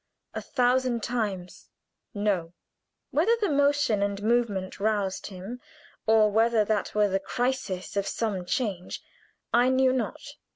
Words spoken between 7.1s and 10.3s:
crisis of some change, I knew not.